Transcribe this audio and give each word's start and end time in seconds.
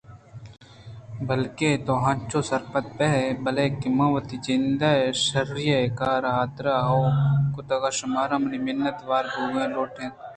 بلکیں 1.27 1.75
تو 1.85 1.93
انچو 2.09 2.39
سرپدبہ 2.49 3.09
بئے 3.43 3.65
کہ 3.79 3.89
من 3.97 4.09
وتی 4.13 4.37
جند 4.45 4.81
ءِ 4.93 5.17
شرّی 5.25 5.65
ءَ 5.69 5.73
اے 5.79 5.87
کارءِ 5.99 6.35
حاترا 6.37 6.75
ہئو 6.87 7.03
!کُتگ 7.53 7.83
شمارا 7.97 8.37
منی 8.41 8.59
منت 8.65 8.97
وار 9.09 9.25
بوئگ 9.33 9.55
لوٹیت 9.73 10.15